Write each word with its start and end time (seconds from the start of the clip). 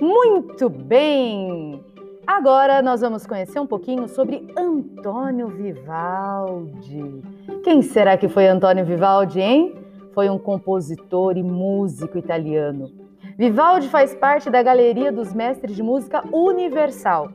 Muito 0.00 0.70
bem! 0.70 1.84
Agora 2.26 2.80
nós 2.80 3.02
vamos 3.02 3.26
conhecer 3.26 3.60
um 3.60 3.66
pouquinho 3.66 4.08
sobre 4.08 4.46
Antônio 4.56 5.48
Vivaldi. 5.48 7.22
Quem 7.62 7.82
será 7.82 8.16
que 8.16 8.26
foi 8.26 8.46
Antônio 8.46 8.82
Vivaldi, 8.86 9.40
hein? 9.40 9.74
Foi 10.14 10.30
um 10.30 10.38
compositor 10.38 11.36
e 11.36 11.42
músico 11.42 12.16
italiano. 12.16 12.90
Vivaldi 13.36 13.90
faz 13.90 14.14
parte 14.14 14.48
da 14.48 14.62
galeria 14.62 15.12
dos 15.12 15.34
mestres 15.34 15.76
de 15.76 15.82
música 15.82 16.24
universal. 16.32 17.28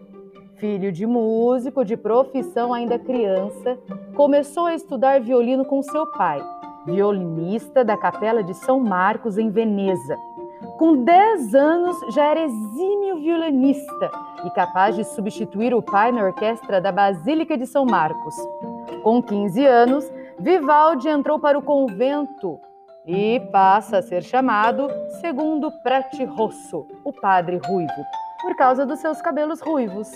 Filho 0.55 0.91
de 0.91 1.05
músico 1.05 1.85
de 1.85 1.95
profissão 1.95 2.73
ainda 2.73 2.97
criança, 2.97 3.77
começou 4.15 4.65
a 4.65 4.73
estudar 4.73 5.21
violino 5.21 5.65
com 5.65 5.83
seu 5.83 6.07
pai, 6.07 6.41
violinista 6.83 7.85
da 7.85 7.95
Capela 7.95 8.41
de 8.41 8.55
São 8.55 8.79
Marcos 8.79 9.37
em 9.37 9.51
Veneza. 9.51 10.17
Com 10.77 11.03
10 11.03 11.55
anos 11.55 11.97
já 12.13 12.25
era 12.25 12.41
exímio 12.41 13.15
violinista 13.21 14.11
e 14.43 14.49
capaz 14.49 14.95
de 14.95 15.03
substituir 15.03 15.73
o 15.73 15.81
pai 15.81 16.11
na 16.11 16.23
orquestra 16.23 16.81
da 16.81 16.91
Basílica 16.91 17.57
de 17.57 17.65
São 17.65 17.85
Marcos. 17.85 18.35
Com 19.01 19.23
15 19.23 19.65
anos, 19.65 20.11
Vivaldi 20.37 21.07
entrou 21.07 21.39
para 21.39 21.57
o 21.57 21.61
convento 21.61 22.59
e 23.05 23.39
passa 23.51 23.99
a 23.99 24.01
ser 24.01 24.21
chamado 24.21 24.89
segundo 25.21 25.71
Prati 25.81 26.25
Rosso, 26.25 26.85
o 27.05 27.13
padre 27.13 27.57
ruivo, 27.65 28.05
por 28.41 28.55
causa 28.55 28.85
dos 28.85 28.99
seus 28.99 29.21
cabelos 29.21 29.61
ruivos. 29.61 30.11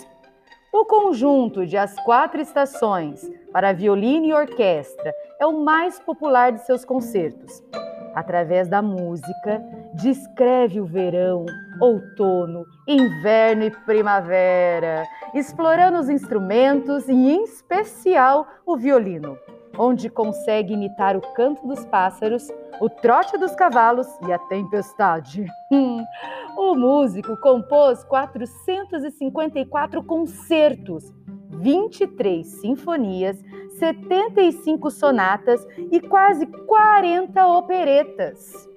O 0.72 0.84
conjunto 0.84 1.66
de 1.66 1.76
As 1.76 1.94
Quatro 2.04 2.40
Estações 2.40 3.28
para 3.52 3.72
violino 3.72 4.26
e 4.26 4.34
orquestra 4.34 5.12
é 5.40 5.46
o 5.46 5.64
mais 5.64 5.98
popular 5.98 6.52
de 6.52 6.64
seus 6.64 6.84
concertos. 6.84 7.62
Através 8.14 8.68
da 8.68 8.82
música, 8.82 9.62
descreve 9.94 10.80
o 10.80 10.86
verão, 10.86 11.44
outono, 11.80 12.64
inverno 12.86 13.64
e 13.64 13.70
primavera, 13.70 15.04
explorando 15.34 15.98
os 15.98 16.08
instrumentos 16.08 17.08
e, 17.08 17.12
em 17.12 17.44
especial, 17.44 18.46
o 18.64 18.76
violino, 18.76 19.38
onde 19.78 20.08
consegue 20.08 20.74
imitar 20.74 21.16
o 21.16 21.20
canto 21.34 21.66
dos 21.66 21.84
pássaros, 21.86 22.48
o 22.80 22.88
trote 22.88 23.36
dos 23.38 23.54
cavalos 23.54 24.06
e 24.26 24.32
a 24.32 24.38
tempestade. 24.38 25.46
Hum, 25.72 26.04
o 26.56 26.74
músico 26.74 27.36
compôs 27.36 28.04
454 28.04 30.02
concertos, 30.02 31.12
23 31.50 32.46
sinfonias, 32.46 33.42
75 33.78 34.90
sonatas 34.90 35.66
e 35.90 36.00
quase 36.00 36.46
40 36.46 37.46
operetas. 37.46 38.69